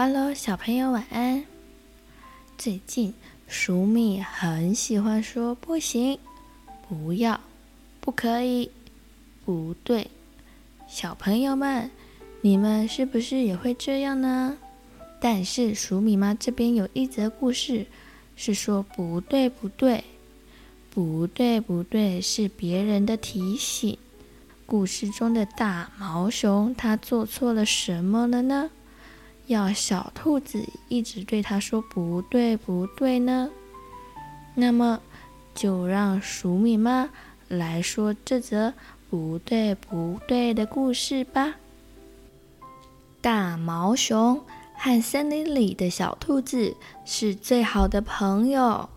[0.00, 1.44] Hello，小朋友晚安。
[2.56, 3.12] 最近
[3.48, 6.20] 鼠米很喜欢说“不行
[6.88, 7.40] ”“不要
[8.00, 8.70] ”“不可以
[9.44, 10.08] ”“不对”。
[10.86, 11.90] 小朋友们，
[12.42, 14.56] 你们是不是也会这样呢？
[15.20, 17.84] 但是鼠米妈这边有一则故事，
[18.36, 20.04] 是说“不对，不对
[20.94, 23.98] ”，“不对，不对”是别人的提醒。
[24.64, 28.70] 故事中的大毛熊，它做错了什么了呢？
[29.48, 33.50] 要小兔子一直对他说“不对，不对”呢？
[34.54, 35.00] 那么，
[35.54, 37.10] 就让鼠米妈
[37.48, 38.72] 来说这则
[39.08, 41.56] “不对，不对”的故事吧。
[43.20, 44.40] 大毛熊
[44.76, 48.88] 和森林里的小兔子是最好的朋友，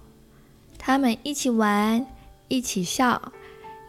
[0.77, 2.05] 他们一起玩，
[2.49, 3.31] 一起笑，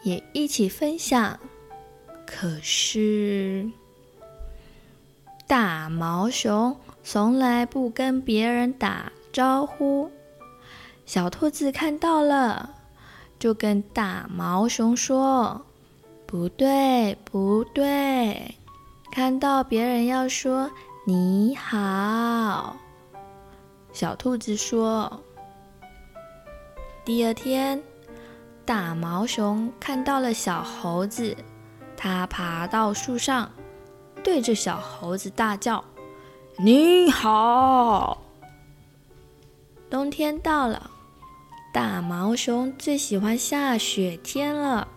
[0.05, 1.39] 也一起分享。
[2.25, 3.69] 可是，
[5.53, 10.11] 大毛熊从来不跟别人打招呼。
[11.05, 12.71] 小兔子看到了，
[13.39, 15.61] 就跟大毛熊说
[16.25, 18.55] ：“不对，不对，
[19.11, 20.71] 看到别人要说
[21.07, 22.75] 你好。”
[23.93, 25.23] 小兔子说
[27.05, 27.83] ：“第二天，
[28.65, 31.37] 大毛熊看到了小猴子，
[31.95, 33.47] 它爬到树上。”
[34.23, 35.85] 对着小猴子大叫
[36.59, 38.23] ：“你好！”
[39.91, 40.91] 冬天到了，
[41.73, 44.89] 大毛熊最喜欢下雪天了。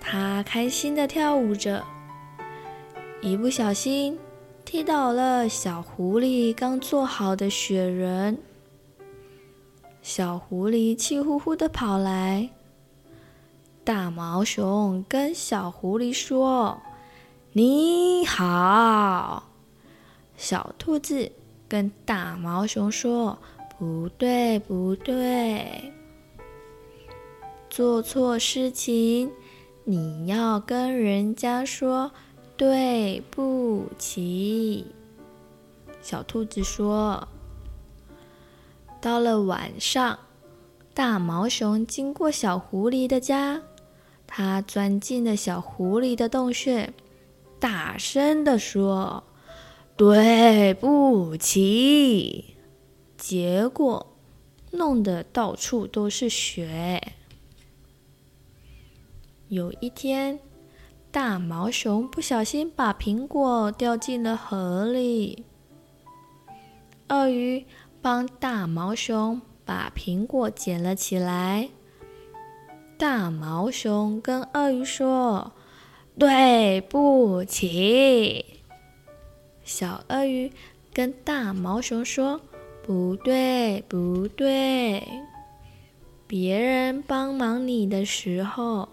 [0.00, 1.84] 它开心地跳舞着，
[3.20, 4.18] 一不小心
[4.64, 8.38] 踢倒了小狐狸刚做好的雪人。
[10.02, 12.50] 小狐狸气呼呼地跑来，
[13.84, 16.80] 大毛熊跟小狐狸说。
[17.54, 19.42] 你好，
[20.38, 21.30] 小兔子
[21.68, 23.38] 跟大毛熊说
[23.78, 25.92] ：“不对，不对，
[27.68, 29.30] 做错事情，
[29.84, 32.10] 你要跟人家说
[32.56, 34.86] 对不起。”
[36.00, 37.28] 小兔子说
[38.98, 40.18] ：“到了晚上，
[40.94, 43.60] 大毛熊经过小狐狸的家，
[44.26, 46.94] 它钻进了小狐狸的洞穴。”
[47.62, 49.22] 大声地说
[49.96, 52.56] ：“对不起！”
[53.16, 54.16] 结果
[54.72, 57.00] 弄得到处都是雪。
[59.46, 60.40] 有一天，
[61.12, 65.44] 大毛熊不小心把苹果掉进了河里。
[67.10, 67.64] 鳄鱼
[68.00, 71.68] 帮大毛熊把苹果捡了起来。
[72.98, 75.52] 大毛熊跟鳄鱼说。
[76.18, 78.60] 对不起，
[79.64, 80.52] 小鳄鱼
[80.92, 82.40] 跟大毛熊说
[82.84, 85.02] ：“不对，不对，
[86.26, 88.90] 别人帮忙你的时候，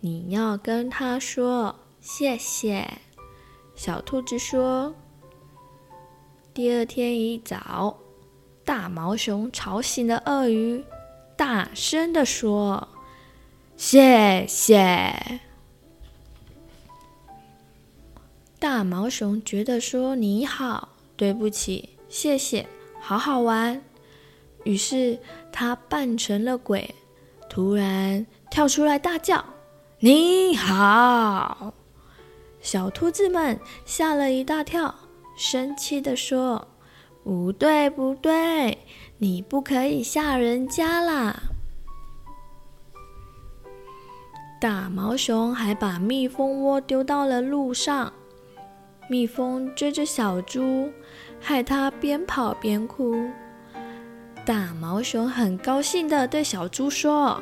[0.00, 2.84] 你要跟他说谢谢。”
[3.76, 4.94] 小兔子说
[6.52, 7.96] ：“第二天一早，
[8.64, 10.82] 大毛熊吵醒了鳄鱼，
[11.36, 12.88] 大声地说
[13.78, 15.40] ：‘谢谢。’”
[18.58, 22.66] 大毛熊觉得说“你好”“对不起”“谢谢”
[23.00, 23.82] 好好玩，
[24.64, 25.18] 于是
[25.52, 26.94] 他扮成了鬼，
[27.50, 29.44] 突然跳出来大叫
[30.00, 31.74] ：“你好！”
[32.62, 34.94] 小兔子们吓了一大跳，
[35.36, 36.66] 生气地说
[37.22, 38.78] ：“不对，不对，
[39.18, 41.42] 你不可以吓人家啦！”
[44.58, 48.10] 大毛熊还把蜜蜂窝丢到了路上。
[49.08, 50.90] 蜜蜂追着小猪，
[51.40, 53.14] 害它边跑边哭。
[54.44, 57.40] 大毛熊很高兴地对小猪说：“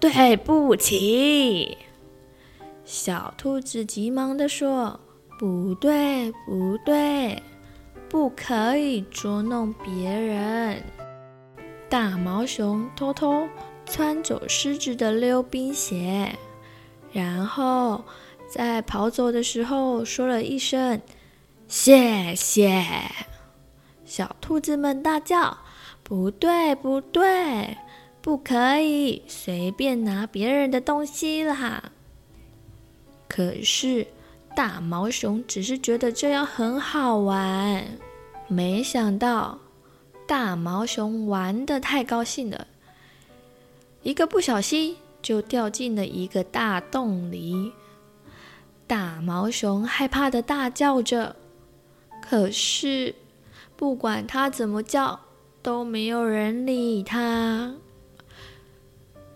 [0.00, 1.76] 对不起。”
[2.84, 4.98] 小兔子急忙地说
[5.38, 7.42] ：“不对，不对，
[8.08, 10.82] 不可以捉弄别人。”
[11.88, 13.48] 大毛熊偷偷
[13.86, 16.30] 穿走狮子的溜冰鞋，
[17.12, 18.04] 然后。
[18.48, 21.00] 在跑走的时候，说了一声
[21.68, 22.82] “谢谢”，
[24.06, 25.56] 小兔子们大叫
[26.02, 27.76] ：“不对，不对，
[28.22, 31.92] 不可以随便拿别人的东西啦！”
[33.28, 34.06] 可是
[34.56, 37.84] 大毛熊只是觉得这样很好玩，
[38.48, 39.58] 没想到
[40.26, 42.66] 大毛熊玩得太高兴了，
[44.02, 47.70] 一个不小心就掉进了一个大洞里。
[48.88, 51.36] 大毛熊害怕的大叫着，
[52.22, 53.14] 可是
[53.76, 55.20] 不管他怎么叫，
[55.62, 57.74] 都没有人理他。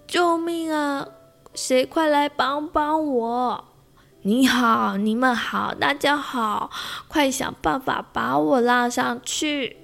[0.07, 1.07] 救命啊！
[1.53, 3.65] 谁快来帮帮我！
[4.23, 6.71] 你好，你们好，大家好，
[7.07, 9.77] 快想办法把我拉上去！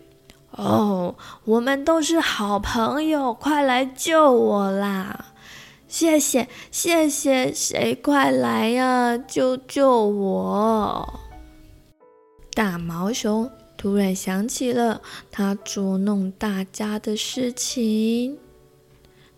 [0.52, 1.14] 哦，
[1.44, 5.26] 我们都是好朋友，快来救我啦！
[5.88, 11.20] 谢谢，谢谢，谁快来呀，救救我！
[12.52, 15.00] 大毛熊突然想起了
[15.30, 18.38] 他捉弄大家的事情。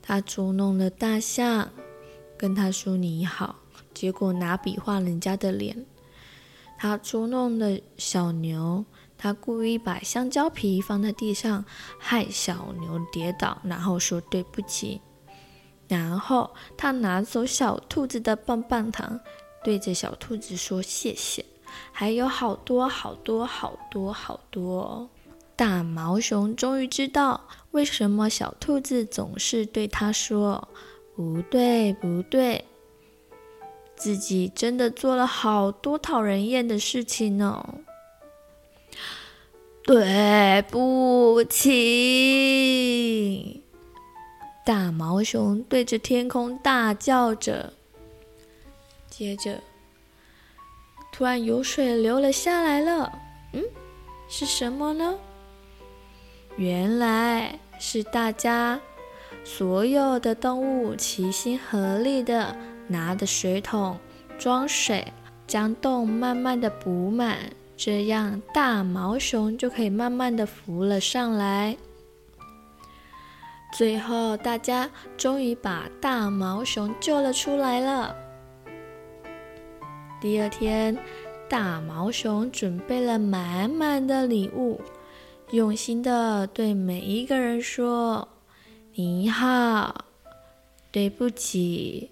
[0.02, 1.70] 他捉弄了大象，
[2.36, 3.54] 跟他说你好，
[3.94, 5.86] 结果拿笔画人家的脸。
[6.76, 8.84] 他捉弄了小牛，
[9.16, 11.64] 他故意把香蕉皮放在地上，
[11.98, 15.00] 害小牛跌倒，然后说对不起。
[15.90, 19.18] 然后他拿走小兔子的棒棒糖，
[19.64, 21.44] 对着小兔子说谢谢。
[21.90, 25.10] 还有好多好多好多好多。
[25.56, 30.68] 大毛熊终于知道为什么小兔子总是对他说
[31.14, 32.64] “不对，不对”，
[33.96, 37.62] 自己真的做了好多讨人厌的事情呢。
[39.82, 43.59] 对不起，
[44.64, 47.72] 大毛熊对着天空大叫着，
[49.08, 49.58] 接着
[51.12, 53.12] 突然有水流了下来了。
[53.52, 53.62] 嗯，
[54.28, 55.18] 是什么呢？
[56.56, 58.78] 原来是大家
[59.44, 62.54] 所有的动物齐心合力的
[62.86, 63.98] 拿着水桶
[64.38, 65.12] 装水，
[65.46, 67.38] 将洞慢慢的补满，
[67.76, 71.76] 这样大毛熊就可以慢慢的浮了上来。
[73.72, 78.14] 最后，大家终于把大毛熊救了出来了。
[80.20, 80.98] 第二天，
[81.48, 84.80] 大毛熊准备了满满的礼物。
[85.52, 88.28] 用心的对每一个人说
[88.94, 90.04] ：“你好，
[90.92, 92.10] 对不起，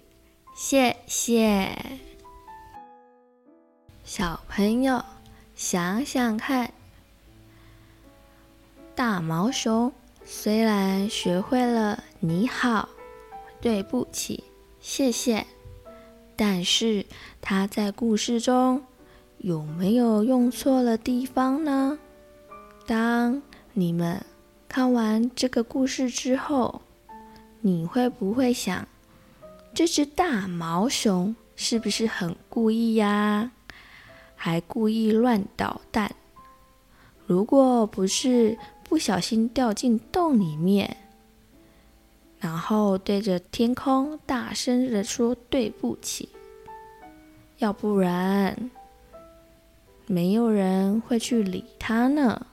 [0.55, 1.69] 谢谢。”
[4.03, 5.03] 小朋友
[5.55, 6.73] 想想看，
[8.95, 9.93] 大毛熊
[10.31, 12.87] 虽然学会了“你好，
[13.59, 14.43] 对不起，
[14.79, 15.47] 谢谢”，
[16.37, 17.03] 但是
[17.41, 18.83] 他在故事中
[19.39, 21.97] 有没有用错了地方呢？
[22.85, 23.41] 当
[23.73, 24.23] 你们
[24.67, 26.83] 看完这个故事之后，
[27.61, 28.87] 你会不会想，
[29.73, 33.51] 这只大毛熊是不是很故意呀？
[34.35, 36.15] 还故意乱捣蛋？
[37.25, 38.55] 如果不是
[38.89, 40.97] 不小心掉进洞里面，
[42.39, 46.27] 然后对着天空大声的说对不起，
[47.59, 48.71] 要不然
[50.07, 52.47] 没有人会去理他呢。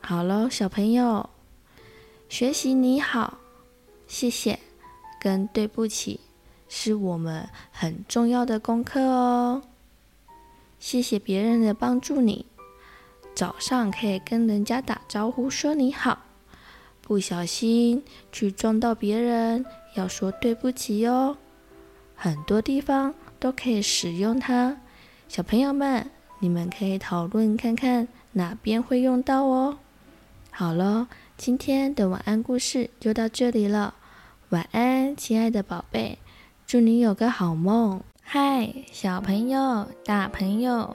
[0.00, 1.30] 好喽，小朋友，
[2.28, 3.38] 学习你好、
[4.08, 4.58] 谢谢
[5.20, 6.18] 跟对不起，
[6.68, 9.62] 是我们很重要的功课哦。
[10.80, 12.46] 谢谢别人的帮助你，
[13.40, 16.18] 早上可以跟人家打招呼说你好，
[17.00, 19.64] 不小心去撞到别人，
[19.94, 21.38] 要说对不起哦。
[22.14, 24.76] 很多地方都可以使用它，
[25.26, 29.78] 小朋友们，你们可以讨论看看哪边会用到哦。
[30.50, 33.94] 好了，今天的晚安故事就到这里了。
[34.50, 36.18] 晚安，亲爱的宝贝，
[36.66, 38.02] 祝你有个好梦。
[38.20, 40.94] 嗨，小朋友、大朋友，